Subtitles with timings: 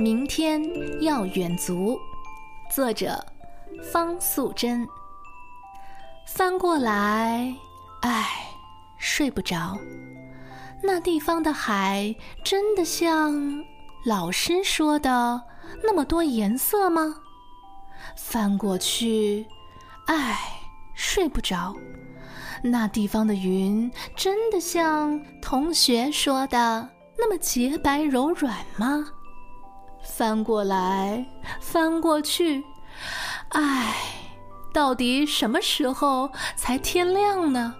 [0.00, 0.62] 明天
[1.02, 2.00] 要远足，
[2.74, 3.22] 作者
[3.92, 4.88] 方素珍。
[6.26, 7.54] 翻过来，
[8.00, 8.26] 唉，
[8.96, 9.78] 睡不着。
[10.82, 13.62] 那地方的海真的像
[14.06, 15.42] 老师说的
[15.84, 17.16] 那么多颜色吗？
[18.16, 19.46] 翻过去，
[20.06, 20.38] 唉，
[20.94, 21.76] 睡不着。
[22.62, 26.88] 那地方的云真的像同学说的
[27.18, 29.06] 那么洁白柔软吗？
[30.10, 31.24] 翻过来，
[31.60, 32.64] 翻过去，
[33.50, 33.94] 唉，
[34.72, 37.74] 到底什么时候才天亮呢？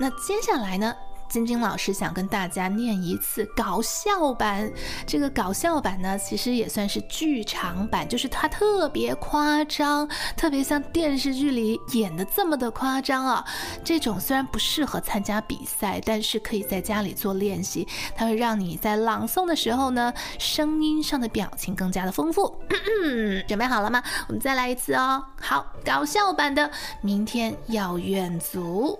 [0.00, 0.94] 那接下来呢？
[1.28, 4.70] 晶晶老师想跟大家念一次搞笑版。
[5.06, 13.44] 这个搞笑版呢，其实也算是剧场版，就是它特别夸张，特别像电视剧里演的这么的夸张啊。
[13.84, 22.56] 这种虽然不适合参加比赛，但是可以在家里做练习，它会让你在朗诵的时候呢，声音上的表情更加的丰富。
[23.46, 24.02] 准备好了吗？
[24.28, 25.22] 我们再来一次哦。
[25.40, 28.98] 好，搞笑版的，明天要远足。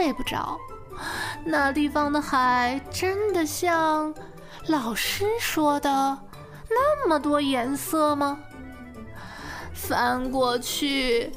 [0.00, 0.58] 睡不着。
[1.44, 4.14] 那地方的海真的像
[4.66, 6.18] 老师说的
[6.70, 8.38] 那么多颜色吗？
[9.74, 11.30] 翻过去，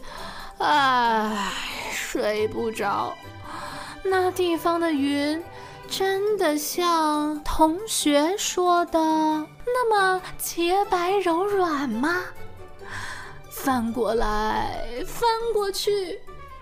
[0.60, 1.52] 唉，
[1.92, 3.14] 睡不着。
[4.02, 5.44] 那地方的云
[5.90, 12.16] 真的像同学说的那么洁白柔软吗？
[13.50, 16.22] 翻过来，翻过去，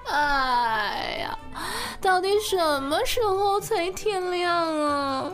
[0.09, 1.37] 哎呀，
[1.99, 5.31] 到底什么时候才天亮啊？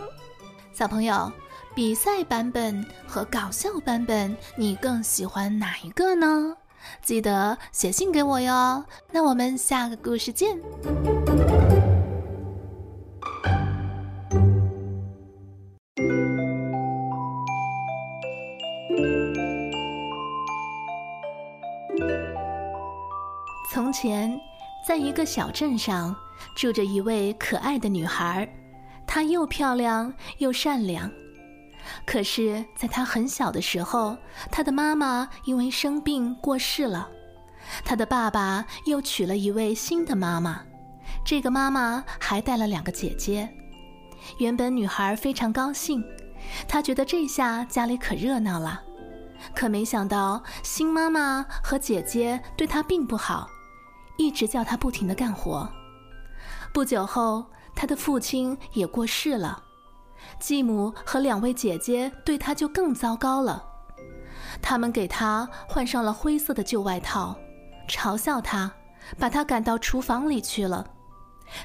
[0.73, 1.31] 小朋友，
[1.73, 6.55] 比赛版本和搞笑版本，你更喜欢哪一个呢？
[7.01, 8.83] 记得写信给我哟。
[9.11, 10.57] 那我们下个故事见。
[23.73, 24.39] 从前，
[24.87, 26.15] 在一个小镇上，
[26.55, 28.47] 住着一位可爱的女孩，
[29.05, 31.11] 她又漂亮又善良。
[32.05, 34.15] 可是，在她很小的时候，
[34.49, 37.09] 她的妈妈因为生病过世了，
[37.83, 40.61] 她的爸爸又娶了一位新的妈妈，
[41.25, 43.49] 这个妈妈还带了两个姐姐。
[44.37, 46.01] 原本女孩非常高兴，
[46.65, 48.81] 她觉得这下家里可热闹了。
[49.53, 53.49] 可没想到，新妈妈和姐姐对她并不好。
[54.17, 55.69] 一直叫他不停的干活。
[56.73, 57.45] 不久后，
[57.75, 59.63] 他的父亲也过世了，
[60.39, 63.63] 继母和两位姐姐对他就更糟糕了。
[64.61, 67.35] 他们给他换上了灰色的旧外套，
[67.87, 68.71] 嘲笑他，
[69.17, 70.85] 把他赶到厨房里去了。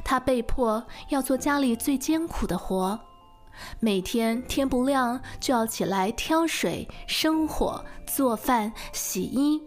[0.05, 2.99] 他被迫要做家里最艰苦的活，
[3.81, 9.61] 每天天不亮就要起来挑水、生火、做饭、洗衣。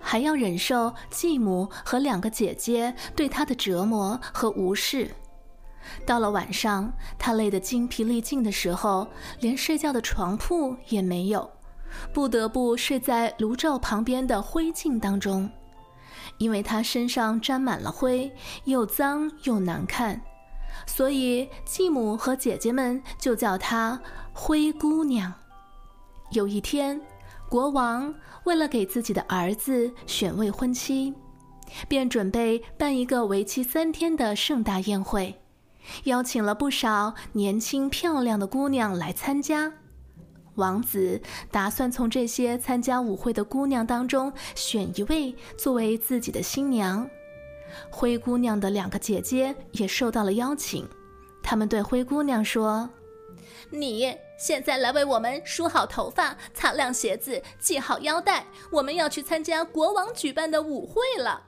[0.00, 5.10] 还要忍受继母和两个姐姐对他的折磨和无视。
[6.06, 9.06] 到了晚上，他累得精疲力尽的时候，
[9.40, 11.50] 连睡觉的床铺也没有，
[12.12, 15.50] 不得不睡在炉灶旁边的灰烬当中，
[16.38, 18.32] 因为他身上沾满了灰，
[18.64, 20.20] 又脏又难看，
[20.86, 24.00] 所以继母和姐姐们就叫她
[24.32, 25.32] 灰姑娘。
[26.32, 27.00] 有一天。
[27.48, 28.14] 国王
[28.50, 31.14] 为了给自己的儿子选未婚妻，
[31.86, 35.40] 便准备办一个为期三天的盛大宴会，
[36.02, 39.72] 邀请了不少年轻漂亮的姑娘来参加。
[40.56, 41.22] 王子
[41.52, 47.08] 打算从这些参加舞会的姑娘当中选一位作为自己的新娘。
[47.88, 50.84] 灰姑娘的两个姐姐也受到了邀请，
[51.40, 52.90] 他们对灰姑娘说
[53.70, 61.42] ：“你。”现在来为我们梳好头发、擦亮鞋子、系好腰带，我们要去参加国王举办的舞会了。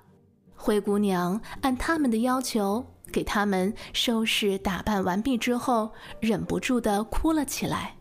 [0.55, 7.97] 灰姑娘按他们的要求给他们收拾打扮完毕之后，忍不住的哭了起来，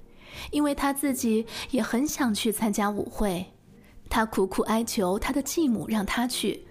[0.51, 3.45] 因为她自己也很想去参加舞会。
[4.10, 6.68] 她苦苦哀求她的继母让她去，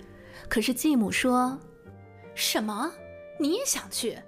[0.47, 1.59] 可是继母说
[2.37, 2.93] ：“什么？
[3.39, 4.19] 你也想去？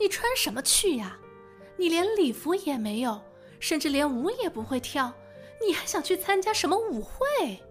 [0.00, 1.18] 你穿什么去呀？
[1.84, 3.20] 你连礼服也没有。”
[3.60, 5.12] 甚至连舞也不会跳，
[5.66, 7.62] 你还想去参加什么舞会？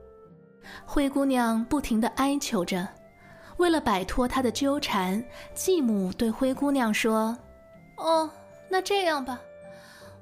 [0.85, 2.87] 灰姑娘不停地哀求着。
[3.57, 5.23] 为了摆脱她的纠缠，
[5.53, 7.37] 继母对灰姑娘说
[7.97, 8.29] ：“哦，
[8.69, 9.39] 那这样吧，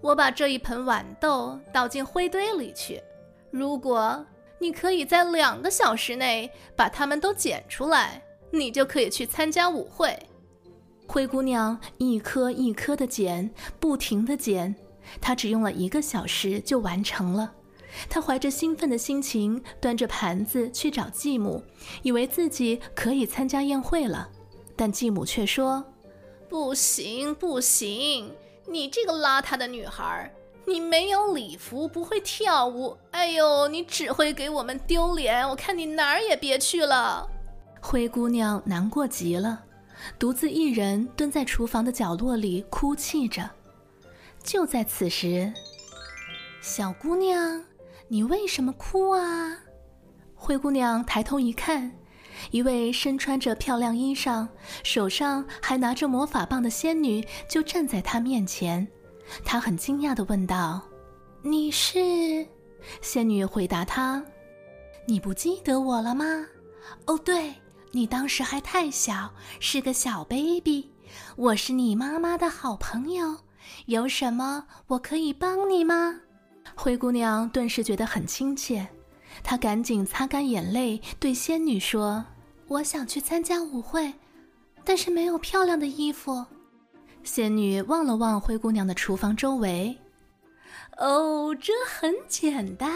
[0.01, 3.01] 我把这一盆豌豆倒进灰堆里去。
[3.49, 4.25] 如果
[4.57, 8.21] 你可以在两个小时内把它们都捡出来，
[8.51, 10.17] 你就可以去参加舞会。
[11.11, 14.73] 灰姑娘一颗一颗的捡，不停的捡，
[15.19, 17.51] 她只用了一个小时就完成了。
[18.09, 21.61] 她怀着兴奋的心情，端着盘子去找继母，
[22.01, 24.29] 以为自己可以参加宴会了。
[24.77, 25.83] 但继母却说
[26.47, 28.33] ：“不行，不行，
[28.65, 30.33] 你这个邋遢的女孩，
[30.65, 37.27] 你没有礼服，不会跳舞，哎呦，你只会给我们丢脸，我看你哪儿也别去了。”
[37.83, 39.65] 灰姑娘难过极了。
[40.17, 43.49] 独自一人蹲在厨房的角落里哭泣着。
[44.43, 45.51] 就在此时，
[46.61, 47.63] 小姑娘，
[48.07, 49.57] 你为什么哭啊？
[50.35, 51.91] 灰姑娘抬头一看，
[52.49, 54.47] 一位身穿着漂亮衣裳、
[54.83, 58.87] 手上还拿着魔法棒的仙女就站在她面前。
[59.45, 60.81] 她很惊讶地问道
[61.43, 62.45] ：“你是？”
[63.01, 64.25] 仙女回答她
[65.05, 66.25] ：“你不记得我了吗？
[67.05, 67.53] 哦，对。”
[67.91, 70.89] 你当时还太小，是个小 baby。
[71.35, 73.35] 我是你妈妈的好朋友，
[73.87, 76.21] 有什么我可以帮你吗？
[76.73, 78.87] 灰姑娘顿时觉得很亲切，
[79.43, 82.23] 她赶紧擦干眼泪，对仙女说
[82.69, 84.13] ：“我想去参加舞会，
[84.85, 86.45] 但是没有漂亮的衣服。”
[87.23, 89.97] 仙女望了望灰姑娘的厨房周围
[90.97, 92.89] ，“哦，这很简单。”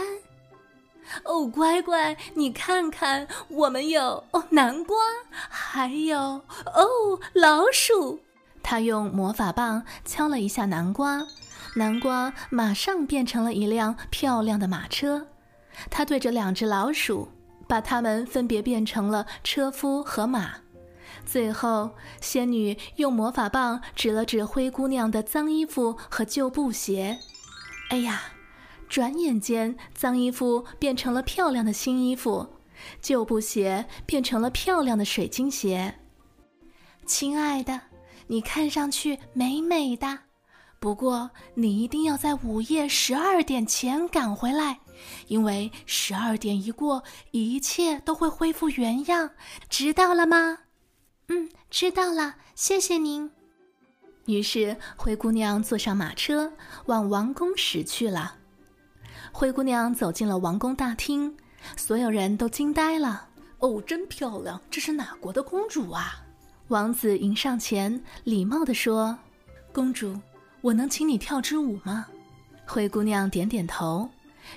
[1.23, 4.97] 哦，乖乖，你看看，我们有哦南瓜，
[5.49, 8.19] 还有哦老鼠。
[8.63, 11.27] 他用魔法棒敲了一下南瓜，
[11.75, 15.27] 南瓜马上变成了一辆漂亮的马车。
[15.89, 17.29] 他对着两只老鼠，
[17.67, 20.55] 把它们分别变成了车夫和马。
[21.25, 21.91] 最后，
[22.21, 27.19] 仙女用魔法棒指了指灰姑娘的脏衣服和旧布鞋。
[27.89, 28.23] 哎呀！
[28.87, 32.47] 转眼间，脏衣服变成了漂亮的新衣服，
[33.01, 35.95] 旧布鞋变成了漂亮的水晶鞋。
[37.05, 37.81] 亲爱的，
[38.27, 40.19] 你看上去美美的，
[40.79, 44.79] 不过你一定要在午夜十二点前赶回来，
[45.27, 49.31] 因为十二点一过，一切都会恢复原样，
[49.69, 50.59] 知道了吗？
[51.27, 53.31] 嗯，知道了，谢谢您。
[54.25, 56.53] 于是，灰姑娘坐上马车，
[56.87, 58.37] 往王宫驶去了。
[59.31, 61.35] 灰姑娘走进了王宫大厅，
[61.75, 63.29] 所有人都惊呆了。
[63.59, 64.61] 哦，真漂亮！
[64.69, 66.23] 这是哪国的公主啊？
[66.67, 69.17] 王子迎上前，礼貌地说
[69.71, 70.19] ：“公主，
[70.61, 72.07] 我能请你跳支舞吗？”
[72.67, 74.09] 灰姑娘点点头。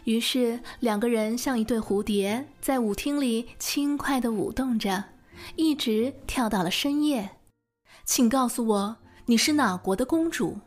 [0.05, 5.05] 于是两个人像一对蝴蝶，在舞厅里轻快地舞动着，
[5.57, 7.31] 一直跳到了深夜。
[8.05, 10.59] 请告诉我，你是哪国的公主？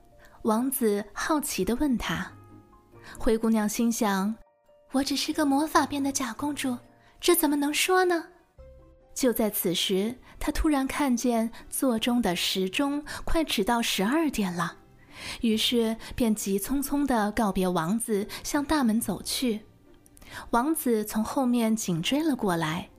[0.44, 2.32] 王子好奇地问她。
[3.24, 4.34] 灰姑娘心想
[4.94, 6.76] ：“我只是个魔法变的假公主，
[7.20, 8.30] 这怎么能说呢？”
[9.14, 14.76] 就在此时，她突然看见座钟的时钟快指到十二点了，
[15.42, 19.68] 于是便急匆匆地告别王子，向大门走去。
[20.50, 22.90] 王子从后面紧追了过来，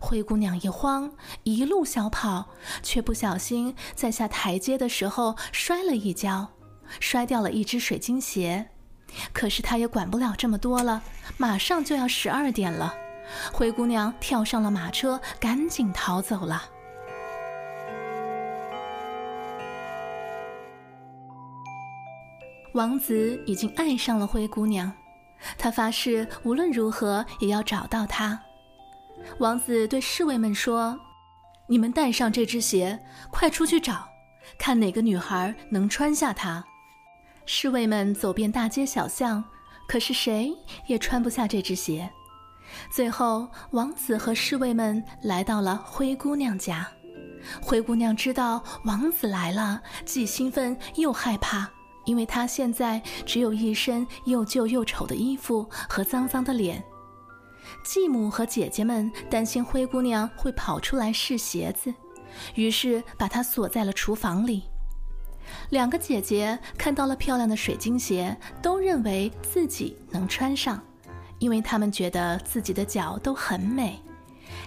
[0.00, 1.12] 灰姑娘一慌，
[1.44, 2.50] 一路小跑，
[2.82, 6.48] 却不小心在下台阶的时候摔了一跤，
[6.98, 8.68] 摔掉了一只水晶鞋。
[9.32, 11.02] 可是他也管不了这么多了，
[11.36, 12.94] 马上就要十二点了。
[13.52, 16.64] 灰姑娘跳上了马车，赶紧逃走了。
[22.74, 24.92] 王子已经爱上了灰姑娘，
[25.58, 28.40] 他发誓无论如何也要找到她。
[29.38, 30.98] 王子对侍卫们说
[31.68, 32.98] ：“你们带上这只鞋，
[33.30, 34.08] 快出去找，
[34.56, 36.64] 看哪个女孩能穿下它。”
[37.46, 39.42] 侍卫们走遍大街小巷，
[39.88, 40.56] 可是谁
[40.86, 42.08] 也穿不下这只鞋。
[42.90, 46.86] 最后，王子和侍卫们来到了灰姑娘家。
[47.60, 51.68] 灰姑娘知道王子来了，既兴奋又害怕，
[52.04, 56.84] 因为她现在只有一身又旧又丑的衣服和脏脏的脸。
[57.82, 61.92] 继母和姐姐们担心灰姑娘会跑出来试鞋子，
[62.54, 64.69] 于是把她锁在了厨房里。
[65.70, 70.80] 两个姐姐看到了漂亮的水晶鞋，都认为自己能穿上，
[71.38, 74.00] 因为她们觉得自己的脚都很美。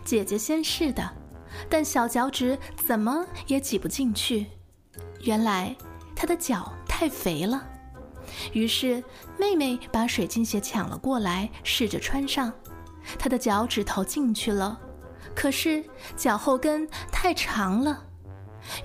[0.03, 1.09] 姐姐先试的，
[1.69, 4.47] 但小脚趾怎么也挤不进去。
[5.21, 5.75] 原来
[6.15, 7.69] 她的脚太肥了。
[8.51, 9.03] 于是
[9.37, 12.51] 妹妹把水晶鞋抢了过来，试着穿上。
[13.19, 14.79] 她的脚趾头进去了，
[15.35, 15.83] 可是
[16.15, 18.05] 脚后跟太长了。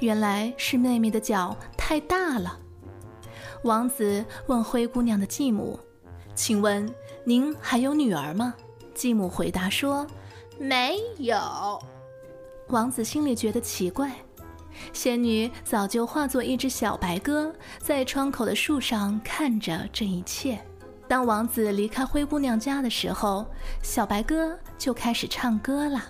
[0.01, 1.57] 原来是妹妹的脚
[1.89, 2.59] 太大了。
[3.63, 5.81] 王子问灰姑娘的继母
[6.37, 6.87] ：“请问
[7.25, 8.53] 您还有女儿吗？”
[8.93, 10.07] 继母回答说
[10.61, 11.39] ：“没有。”
[12.69, 14.13] 王子心里觉得奇怪。
[14.93, 20.63] 仙女早就化作一只小白鸽，在窗口的树上看着这一切。
[21.09, 23.47] 当王子离开灰姑娘家的时候，
[23.83, 26.05] 小白鸽就开始唱歌了：“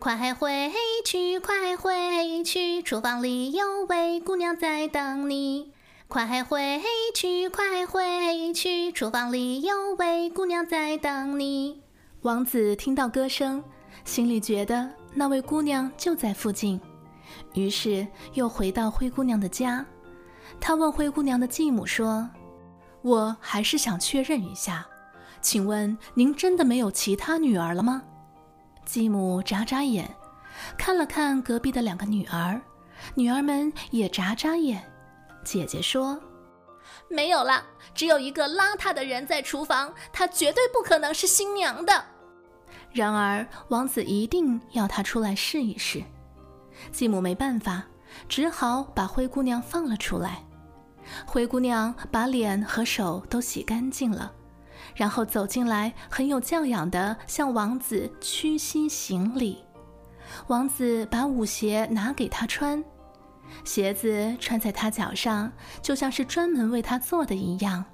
[0.00, 0.70] 快回
[1.04, 5.72] 去，快回去，厨房里有位姑娘在等你。
[6.06, 6.80] 快回
[7.12, 11.82] 去，快回去，厨房里有位姑娘在等你。”
[12.22, 13.62] 王子听到歌声，
[14.04, 16.80] 心里觉得那位姑娘就在附近。
[17.54, 19.84] 于是又回到灰姑娘的家，
[20.60, 22.30] 他问灰姑娘的继母说
[23.02, 24.86] ：“我还是想确认一下，
[25.42, 28.04] 请问您真的没有其他女儿了吗？”
[28.88, 30.08] 继母眨眨眼，
[30.78, 32.58] 看了看隔壁的两个女儿，
[33.14, 34.82] 女儿们也眨眨眼。
[35.44, 36.18] 姐姐说
[37.10, 37.62] ：“没有了，
[37.94, 42.02] 只有一个邋遢的人在厨房，她绝对不可能是新娘的。”
[42.90, 46.02] 然而王子一定要她出来试一试。
[46.90, 47.84] 继母没办法，
[48.26, 50.42] 只好把灰姑娘放了出来。
[51.26, 54.32] 灰姑娘把脸和手都洗干净了，
[54.98, 59.64] 然后走进来，很有教养地向王子屈膝行礼。
[60.48, 62.82] 王子把舞鞋拿给她穿，
[63.62, 67.84] 鞋子穿在她脚上，就像是专门为她做的一样。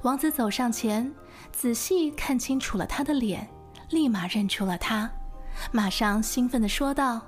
[0.00, 1.12] 王子走上前，
[1.52, 3.46] 仔细看清楚了她的脸，
[3.90, 5.10] 立马认出了她，
[5.72, 7.20] 马上兴奋地说道。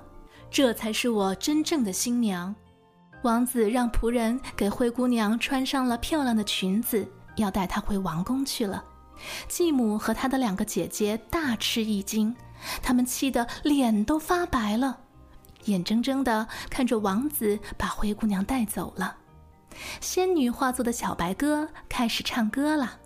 [0.49, 2.55] 这才是我真正的新娘。
[3.21, 8.83] 王子让仆人给灰姑娘穿上了漂亮的裙子，要带她回王宫去了。
[9.47, 12.35] 继母和她的两个姐姐大吃一惊，
[12.83, 14.99] 他们气得脸都发白了，
[15.65, 19.15] 眼睁睁地看着王子把灰姑娘带走了。
[20.01, 22.99] 仙女化作的小白鸽开始唱歌了：“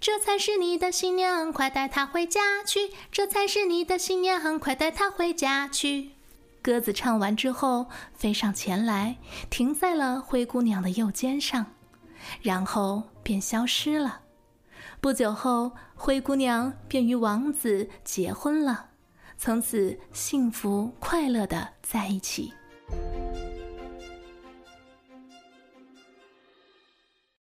[0.00, 2.92] 这才是你的新娘，快带她回家去！
[3.10, 6.12] 这才是你的新娘，快带她回家去！”
[6.62, 9.16] 鸽子唱完之后，飞上前来，
[9.50, 11.66] 停在了灰姑娘的右肩上，
[12.40, 14.20] 然后便消失了。
[15.00, 18.90] 不久后，灰姑娘便与王子结婚了，
[19.36, 22.52] 从此幸福快乐的在一起。